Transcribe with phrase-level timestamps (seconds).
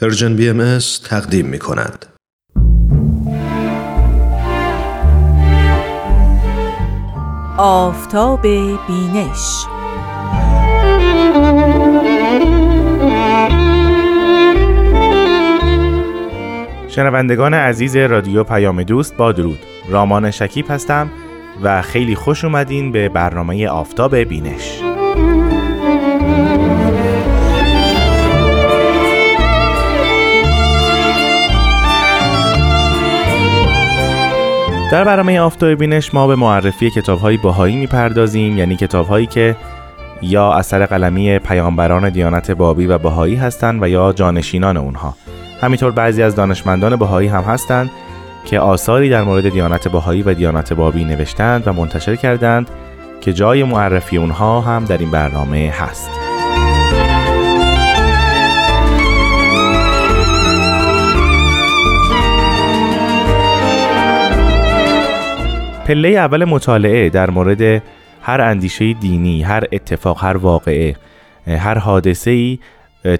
[0.00, 2.06] Persian BM تقدیم می کند.
[7.58, 9.66] آفتاب بینش.
[16.88, 19.58] شنوندگان عزیز رادیو پیام دوست با درود.
[19.88, 21.10] رامان شکیب هستم
[21.62, 24.80] و خیلی خوش اومدین به برنامه آفتاب بینش.
[34.90, 39.56] در برنامه آفتاب بینش ما به معرفی کتاب‌های بهایی می‌پردازیم یعنی کتاب‌هایی که
[40.22, 45.14] یا اثر قلمی پیامبران دیانت بابی و بهایی هستند و یا جانشینان اونها.
[45.60, 47.90] همینطور بعضی از دانشمندان بهایی هم هستند
[48.44, 52.70] که آثاری در مورد دیانت بهایی و دیانت بابی نوشتند و منتشر کردند
[53.20, 56.29] که جای معرفی اونها هم در این برنامه هست.
[65.90, 67.82] پله اول مطالعه در مورد
[68.22, 70.96] هر اندیشه دینی، هر اتفاق، هر واقعه،
[71.46, 72.58] هر حادثه ای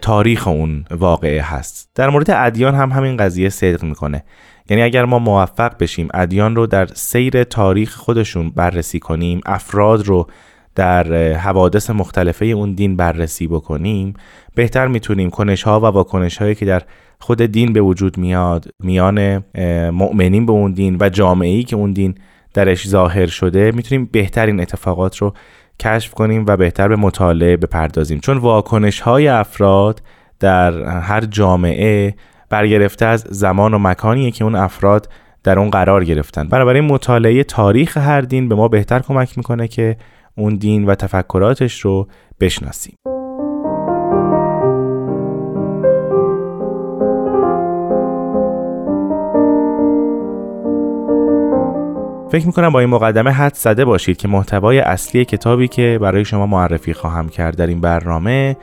[0.02, 1.90] تاریخ اون واقعه هست.
[1.94, 4.24] در مورد ادیان هم همین قضیه صدق می‌کنه.
[4.70, 10.26] یعنی اگر ما موفق بشیم ادیان رو در سیر تاریخ خودشون بررسی کنیم، افراد رو
[10.74, 14.14] در حوادث مختلفه اون دین بررسی بکنیم،
[14.54, 16.82] بهتر می‌تونیم کنش ها و واکنش هایی که در
[17.18, 19.44] خود دین به وجود میاد میان
[19.90, 22.14] مؤمنین به اون دین و جامعه ای که اون دین
[22.54, 25.34] درش ظاهر شده می‌تونیم بهترین اتفاقات رو
[25.80, 28.20] کشف کنیم و بهتر به مطالعه بپردازیم.
[28.20, 30.02] چون واکنش های افراد
[30.40, 32.14] در هر جامعه
[32.48, 35.08] برگرفته از زمان و مکانیه که اون افراد
[35.44, 36.48] در اون قرار گرفتن.
[36.48, 39.96] بنابراین مطالعه تاریخ هر دین به ما بهتر کمک می‌کنه که
[40.36, 42.08] اون دین و تفکراتش رو
[42.40, 43.19] بشناسیم.
[52.30, 56.46] فکر می‌کنم با این مقدمه حد زده باشید که محتوای اصلی کتابی که برای شما
[56.46, 58.56] معرفی خواهم کرد در این برنامه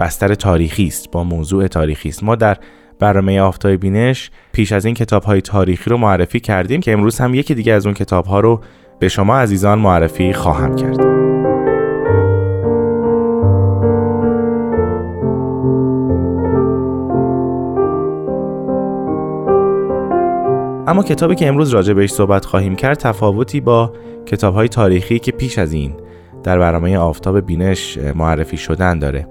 [0.00, 2.24] بستر تاریخی است با موضوع تاریخی است.
[2.24, 2.56] ما در
[2.98, 7.34] برنامه آفتاب بینش پیش از این کتاب های تاریخی رو معرفی کردیم که امروز هم
[7.34, 8.60] یکی دیگه از اون کتاب ها رو
[8.98, 11.25] به شما عزیزان معرفی خواهم کرد.
[20.86, 23.92] اما کتابی که امروز راجع بهش صحبت خواهیم کرد تفاوتی با
[24.26, 25.94] کتاب های تاریخی که پیش از این
[26.42, 29.28] در برنامه آفتاب بینش معرفی شدن داره.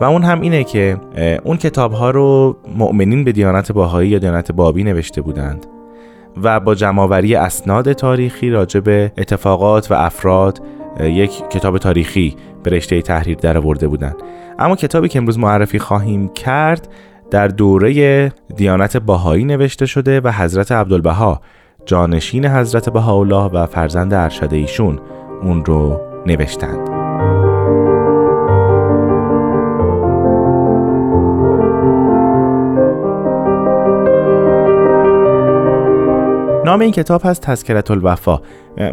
[0.00, 0.96] و اون هم اینه که
[1.44, 5.66] اون کتاب ها رو مؤمنین به دیانت باهایی یا دیانت بابی نوشته بودند
[6.42, 10.62] و با جمعآوری اسناد تاریخی راجع به اتفاقات و افراد
[11.00, 14.16] یک کتاب تاریخی به رشته تحریر در آورده بودند.
[14.58, 16.88] اما کتابی که امروز معرفی خواهیم کرد
[17.30, 21.40] در دوره دیانت باهایی نوشته شده و حضرت عبدالبها
[21.86, 25.00] جانشین حضرت بهاءالله و فرزند ارشد ایشون
[25.42, 26.93] اون رو نوشتند.
[36.74, 38.40] نام این کتاب هست تذکرت الوفا.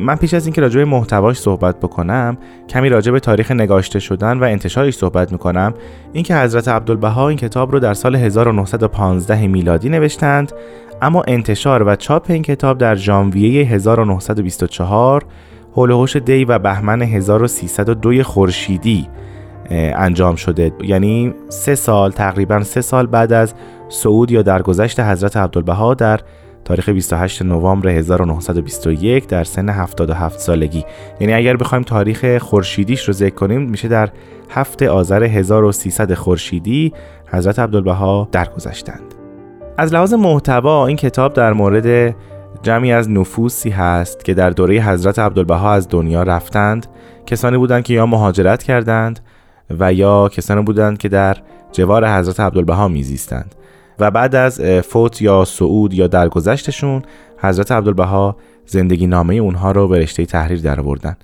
[0.02, 2.38] من پیش از اینکه راجع به محتواش صحبت بکنم
[2.70, 5.74] کمی راجع به تاریخ نگاشته شدن و انتشارش صحبت می‌کنم.
[6.14, 10.52] اینکه حضرت عبدالبها این کتاب رو در سال 1915 میلادی نوشتند
[11.02, 15.26] اما انتشار و چاپ این کتاب در ژانویه 1924
[15.76, 19.08] هولوهوش دی و بهمن 1302 خورشیدی
[19.96, 20.72] انجام شده.
[20.84, 23.54] یعنی سه سال تقریبا سه سال بعد از
[23.90, 26.20] صعود یا درگذشت حضرت عبدالبها در
[26.72, 30.86] تاریخ 28 نوامبر 1921 در سن 77 سالگی.
[31.20, 34.10] یعنی اگر بخوایم تاریخ خورشیدیش رو ذکر کنیم میشه در
[34.50, 36.94] هفته آذر 1300 خورشیدی
[37.28, 39.16] حضرت عبدالبها درگذشتند.
[39.78, 42.16] از لحاظ محتوا این کتاب در مورد
[42.64, 46.88] جمعی از نفوسی هست که در دوره حضرت عبدالبها از دنیا رفتند.
[47.26, 49.20] کسانی بودند که یا مهاجرت کردند
[49.80, 51.38] و یا کسانی بودند که در
[51.72, 53.56] جوار حضرت عبدالبها میزیستند.
[54.02, 57.02] و بعد از فوت یا صعود یا درگذشتشون
[57.38, 58.36] حضرت عبدالبها
[58.66, 61.16] زندگی نامه اونها رو به رشته تحریر در آوردن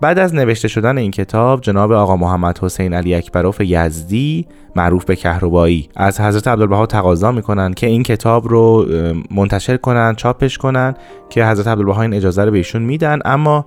[0.00, 4.46] بعد از نوشته شدن این کتاب جناب آقا محمد حسین علی اکبروف یزدی
[4.76, 5.88] معروف به کهربایی.
[5.96, 8.86] از حضرت عبدالبها تقاضا می‌کنن که این کتاب رو
[9.30, 10.94] منتشر کنن چاپش کنن
[11.30, 13.18] که حضرت عبدالبها این اجازه رو بهشون میدن.
[13.24, 13.66] اما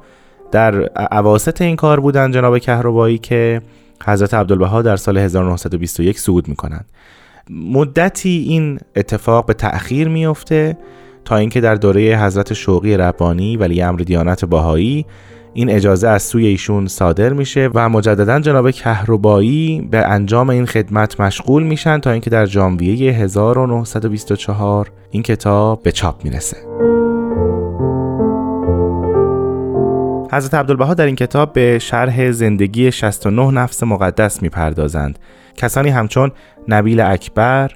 [0.51, 0.81] در
[1.11, 3.61] عواست این کار بودن جناب کهربایی که
[4.05, 6.85] حضرت عبدالبها در سال 1921 صعود می‌کنند.
[7.49, 10.77] مدتی این اتفاق به تأخیر میفته
[11.25, 15.05] تا اینکه در دوره حضرت شوقی ربانی ولی امر دیانت باهایی
[15.53, 21.19] این اجازه از سوی ایشون صادر میشه و مجددا جناب کهربایی به انجام این خدمت
[21.19, 26.57] مشغول میشن تا اینکه در ژانویه 1924 این کتاب به چاپ می‌رسه.
[30.35, 35.19] حضرت عبدالبها در این کتاب به شرح زندگی 69 نفس مقدس می‌پردازند.
[35.57, 36.31] کسانی همچون
[36.67, 37.71] نبیل اکبر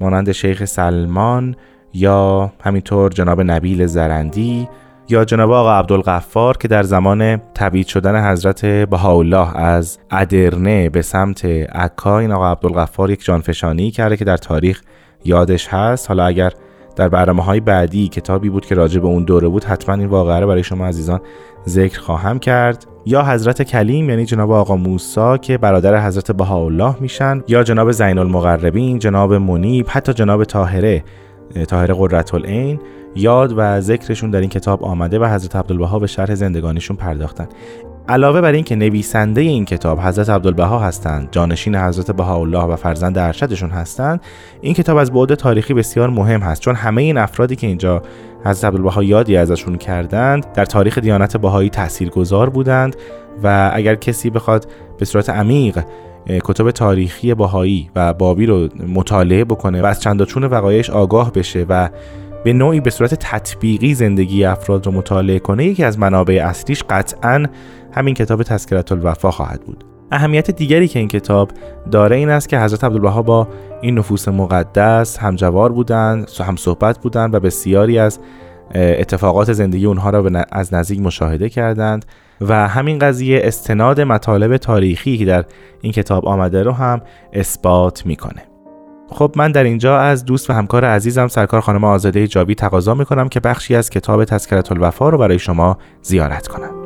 [0.00, 1.56] مانند شیخ سلمان
[1.94, 4.68] یا همینطور جناب نبیل زرندی
[5.08, 11.44] یا جناب آقا عبدالغفار که در زمان تبعید شدن حضرت بهاءالله از ادرنه به سمت
[11.44, 14.82] عکا این آقا عبدالغفار یک جانفشانی کرده که در تاریخ
[15.24, 16.08] یادش هست.
[16.08, 16.52] حالا اگر
[16.96, 20.40] در برنامه های بعدی کتابی بود که راجع به اون دوره بود حتما این واقعه
[20.40, 21.20] رو برای شما عزیزان
[21.68, 27.42] ذکر خواهم کرد یا حضرت کلیم یعنی جناب آقا موسا که برادر حضرت بهاءالله میشن
[27.48, 31.04] یا جناب زین المقربین جناب منیب حتی جناب طاهره
[31.68, 32.78] طاهره قرة
[33.14, 37.48] یاد و ذکرشون در این کتاب آمده و حضرت عبدالبها به شرح زندگانیشون پرداختن.
[38.08, 43.70] علاوه بر اینکه نویسنده این کتاب حضرت عبدالبها هستند جانشین حضرت بهاءالله و فرزند ارشدشون
[43.70, 44.20] هستند
[44.60, 48.02] این کتاب از بعد تاریخی بسیار مهم هست چون همه این افرادی که اینجا
[48.44, 52.96] حضرت عبدالبها یادی ازشون کردند در تاریخ دیانت بهایی تاثیرگذار بودند
[53.42, 54.68] و اگر کسی بخواد
[54.98, 55.84] به صورت عمیق
[56.44, 61.88] کتب تاریخی بهایی و بابی رو مطالعه بکنه و از چنداچون وقایعش آگاه بشه و
[62.44, 67.46] به نوعی به صورت تطبیقی زندگی افراد رو مطالعه کنه یکی از منابع اصلیش قطعا
[67.92, 69.84] همین کتاب تذکرت الوفا خواهد بود.
[70.12, 71.50] اهمیت دیگری که این کتاب
[71.90, 73.48] داره این است که حضرت عبدالبها با
[73.80, 78.18] این نفوس مقدس همجوار بودند هم صحبت بودند و بسیاری از
[78.74, 82.04] اتفاقات زندگی اونها را از نزدیک مشاهده کردند
[82.40, 85.44] و همین قضیه استناد مطالب تاریخی که در
[85.80, 87.00] این کتاب آمده رو هم
[87.32, 88.42] اثبات می‌کنه.
[89.08, 93.28] خب من در اینجا از دوست و همکار عزیزم سرکار خانم آزاده جاوی تقاضا می‌کنم
[93.28, 96.81] که بخشی از کتاب تذکرت الوفا رو برای شما زیارت کنم.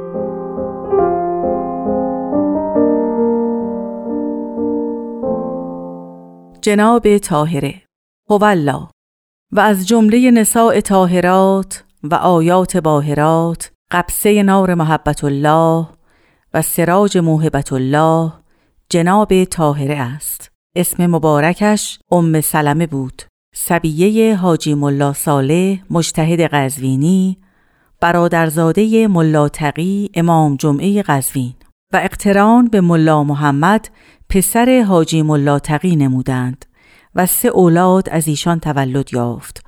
[6.66, 7.82] جناب طاهره
[8.30, 8.88] هوالله.
[9.52, 15.88] و از جمله نساء طاهرات و آیات باهرات قبسه نار محبت الله
[16.54, 18.32] و سراج موهبت الله
[18.88, 20.50] جناب طاهره است.
[20.76, 23.22] اسم مبارکش ام سلمه بود.
[23.54, 27.38] سبیه حاجی ملا صالح مجتهد قزوینی
[28.00, 31.54] برادرزاده ملا تقی امام جمعه قزوین.
[31.92, 33.88] و اقتران به ملا محمد
[34.28, 36.66] پسر حاجی ملا تقی نمودند
[37.14, 39.64] و سه اولاد از ایشان تولد یافت.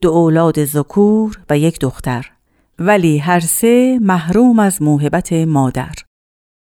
[0.00, 2.30] دو اولاد ذکور و یک دختر.
[2.78, 5.94] ولی هر سه محروم از موهبت مادر.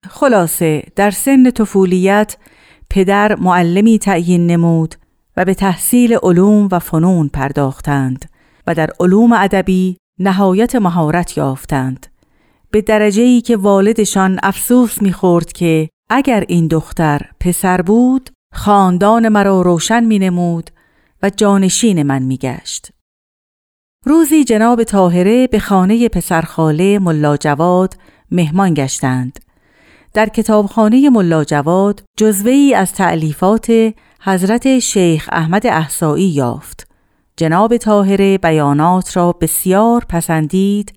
[0.09, 2.37] خلاصه در سن طفولیت
[2.89, 4.95] پدر معلمی تعیین نمود
[5.37, 8.25] و به تحصیل علوم و فنون پرداختند
[8.67, 12.07] و در علوم ادبی نهایت مهارت یافتند.
[12.71, 19.61] به درجه ای که والدشان افسوس می‌خورد که اگر این دختر پسر بود خاندان مرا
[19.61, 20.69] روشن می نمود
[21.23, 22.89] و جانشین من می گشت.
[24.05, 27.97] روزی جناب طاهره به خانه پسرخاله ملا جواد
[28.31, 29.39] مهمان گشتند.
[30.13, 36.87] در کتابخانه ملا جواد جزوه ای از تعلیفات حضرت شیخ احمد احسایی یافت.
[37.37, 40.93] جناب طاهره بیانات را بسیار پسندید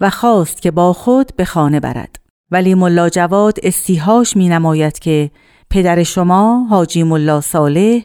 [0.00, 2.19] و خواست که با خود به خانه برد.
[2.50, 5.30] ولی ملا جواد استیهاش می نماید که
[5.70, 8.00] پدر شما حاجی ملا صالح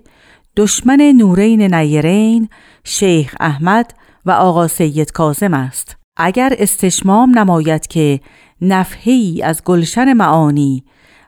[0.57, 2.49] دشمن نورین نیرین
[2.83, 3.93] شیخ احمد
[4.25, 5.97] و آقا سید کازم است.
[6.17, 8.19] اگر استشمام نماید که
[8.61, 10.83] نفهی از گلشن معانی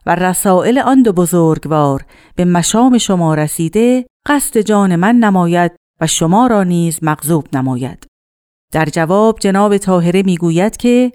[0.06, 2.06] و رسائل آن دو بزرگوار
[2.36, 5.72] به مشام شما رسیده قصد جان من نماید
[6.02, 8.06] و شما را نیز مغضوب نماید.
[8.74, 11.12] در جواب جناب طاهره می‌گوید که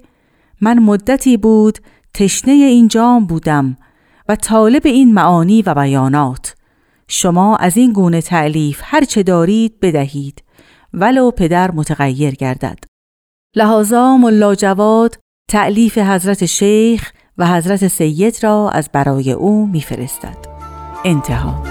[0.65, 1.79] من مدتی بود
[2.15, 3.77] تشنه این جام بودم
[4.29, 6.55] و طالب این معانی و بیانات.
[7.09, 10.43] شما از این گونه تعلیف هر چه دارید بدهید
[10.95, 12.79] ولو پدر متغیر گردد.
[13.57, 15.19] لحاظا ملا جواد
[15.51, 20.37] تعلیف حضرت شیخ و حضرت سید را از برای او میفرستد.
[21.05, 21.63] انتها.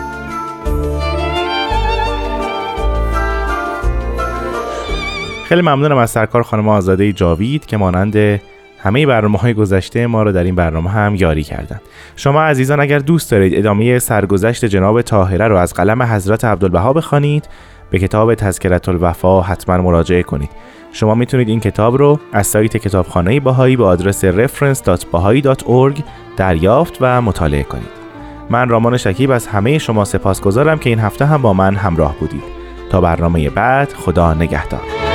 [5.45, 8.41] خیلی ممنونم از سرکار خانم آزاده جاوید که مانند
[8.83, 11.81] همه برنامه های گذشته ما رو در این برنامه هم یاری کردند.
[12.15, 17.49] شما عزیزان اگر دوست دارید ادامه سرگذشت جناب طاهره رو از قلم حضرت عبدالبها بخوانید
[17.89, 20.49] به کتاب تذکرت الوفا حتما مراجعه کنید.
[20.91, 26.01] شما می‌تونید این کتاب رو از سایت کتابخانه باهایی به آدرس reference.bahai.org
[26.37, 28.01] دریافت و مطالعه کنید.
[28.49, 32.43] من رامان شکیب از همه شما سپاسگزارم که این هفته هم با من همراه بودید.
[32.89, 35.10] تا برنامه بعد خدا نگهدار.